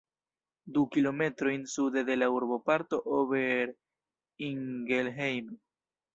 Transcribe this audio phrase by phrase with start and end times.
[0.77, 5.55] Du kilometrojn sude de la urboparto Ober-Ingelheim.